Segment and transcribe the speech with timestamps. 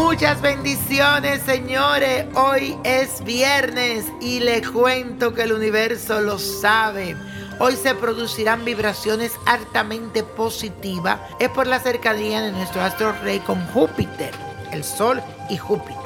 [0.00, 2.26] Muchas bendiciones, señores.
[2.36, 7.16] Hoy es viernes y le cuento que el universo lo sabe.
[7.58, 11.18] Hoy se producirán vibraciones altamente positivas.
[11.40, 14.30] Es por la cercanía de nuestro astro rey con Júpiter,
[14.70, 15.96] el Sol y Júpiter.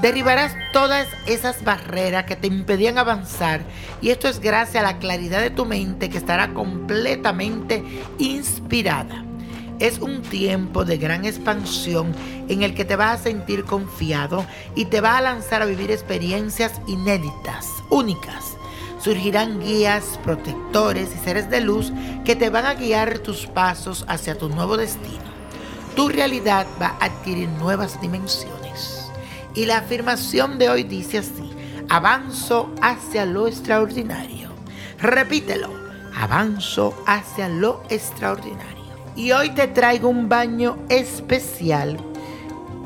[0.00, 3.60] Derribarás todas esas barreras que te impedían avanzar
[4.00, 7.84] y esto es gracias a la claridad de tu mente que estará completamente
[8.18, 9.26] inspirada.
[9.82, 12.14] Es un tiempo de gran expansión
[12.46, 14.46] en el que te vas a sentir confiado
[14.76, 18.56] y te va a lanzar a vivir experiencias inéditas, únicas.
[19.00, 21.92] Surgirán guías, protectores y seres de luz
[22.24, 25.32] que te van a guiar tus pasos hacia tu nuevo destino.
[25.96, 29.10] Tu realidad va a adquirir nuevas dimensiones.
[29.56, 31.50] Y la afirmación de hoy dice así,
[31.88, 34.52] avanzo hacia lo extraordinario.
[35.00, 35.70] Repítelo,
[36.14, 38.81] avanzo hacia lo extraordinario.
[39.14, 41.98] Y hoy te traigo un baño especial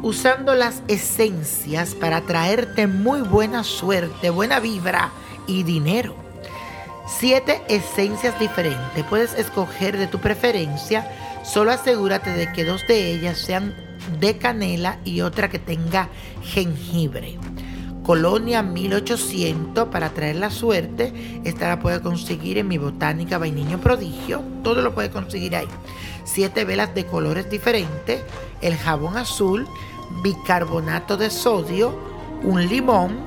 [0.03, 5.11] usando las esencias para traerte muy buena suerte, buena vibra
[5.47, 6.15] y dinero.
[7.07, 9.05] Siete esencias diferentes.
[9.09, 11.09] Puedes escoger de tu preferencia.
[11.45, 13.75] Solo asegúrate de que dos de ellas sean
[14.19, 16.09] de canela y otra que tenga
[16.43, 17.39] jengibre.
[18.07, 21.41] Colonia 1800 para traer la suerte.
[21.43, 24.45] Esta la puede conseguir en mi botánica Vainiño Prodigio.
[24.63, 25.67] Todo lo puede conseguir ahí.
[26.23, 28.23] Siete velas de colores diferentes.
[28.63, 29.67] El jabón azul.
[30.23, 31.99] Bicarbonato de sodio.
[32.45, 33.19] Un limón.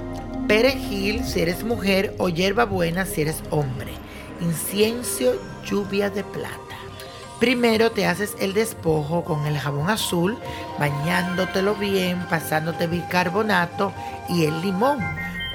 [0.47, 3.91] Perejil si eres mujer o hierbabuena si eres hombre.
[4.39, 5.33] Incienso,
[5.65, 6.68] lluvia de plata.
[7.39, 10.37] Primero te haces el despojo con el jabón azul,
[10.77, 13.93] bañándotelo bien, pasándote bicarbonato
[14.27, 14.99] y el limón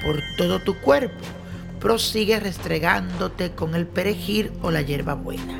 [0.03, 1.23] por todo tu cuerpo.
[1.79, 5.59] Prosigue restregándote con el perejil o la hierbabuena.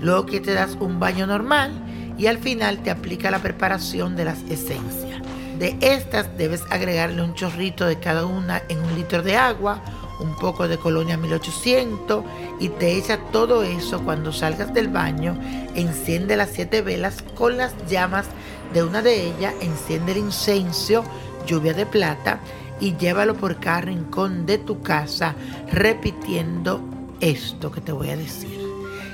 [0.00, 1.70] Luego que te das un baño normal
[2.18, 5.22] y al final te aplica la preparación de las esencias.
[5.60, 9.82] De estas debes agregarle un chorrito de cada una en un litro de agua
[10.20, 12.24] un poco de colonia 1800
[12.58, 15.38] y te echa todo eso cuando salgas del baño,
[15.74, 18.26] enciende las siete velas con las llamas
[18.72, 21.04] de una de ellas, enciende el incenso,
[21.46, 22.40] lluvia de plata
[22.80, 25.34] y llévalo por cada rincón de tu casa
[25.72, 26.80] repitiendo
[27.20, 28.58] esto que te voy a decir.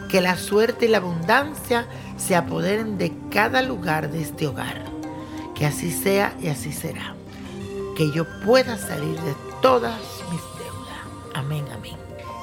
[0.09, 1.87] Que la suerte y la abundancia
[2.17, 4.85] se apoderen de cada lugar de este hogar.
[5.55, 7.15] Que así sea y así será.
[7.97, 9.99] Que yo pueda salir de todas
[10.31, 10.56] mis
[11.37, 11.97] Amén, amén.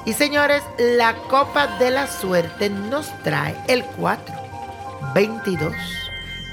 [0.06, 4.34] Y señores, la copa de la suerte nos trae el 4,
[5.14, 5.72] 22,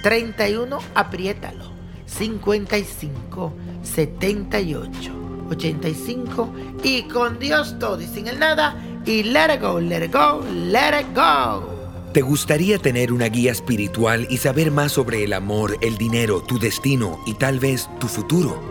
[0.02, 1.66] 31, apriétalo,
[2.08, 3.54] 55,
[3.84, 5.12] 78,
[5.52, 6.54] 85
[6.84, 8.76] y con Dios todo y sin el nada
[9.06, 11.70] y let it go, let it go, let it go.
[12.12, 16.58] ¿Te gustaría tener una guía espiritual y saber más sobre el amor, el dinero, tu
[16.58, 18.71] destino y tal vez tu futuro?